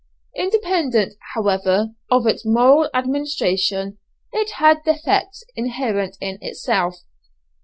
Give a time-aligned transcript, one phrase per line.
[0.35, 3.99] Independent, however, of its moral administration,
[4.33, 7.03] it had defects inherent in itself.